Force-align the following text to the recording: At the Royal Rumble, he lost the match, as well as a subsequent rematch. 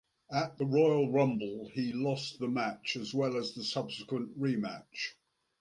At 0.31 0.57
the 0.57 0.65
Royal 0.65 1.11
Rumble, 1.11 1.69
he 1.75 1.93
lost 1.93 2.39
the 2.39 2.47
match, 2.47 2.95
as 2.95 3.13
well 3.13 3.37
as 3.37 3.55
a 3.55 3.63
subsequent 3.63 4.35
rematch. 4.39 5.13